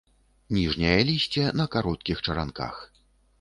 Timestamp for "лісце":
1.09-1.43